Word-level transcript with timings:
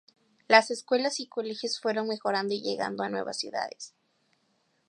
Las 0.47 0.71
escuelas 0.71 1.19
y 1.19 1.27
colegios 1.27 1.79
fueron 1.79 2.07
mejorando 2.07 2.55
y 2.55 2.63
llegando 2.63 3.03
a 3.03 3.09
nuevas 3.09 3.37
ciudades. 3.37 3.93